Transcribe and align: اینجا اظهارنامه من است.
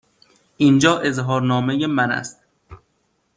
اینجا 0.57 0.99
اظهارنامه 0.99 1.87
من 1.87 2.11
است. 2.11 2.39